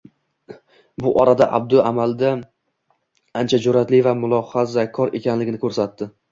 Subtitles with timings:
[1.03, 2.33] Bu orada Abdu amalda
[3.43, 6.13] ancha jur`atli va mulohazakor ekanligini ko`rsatdi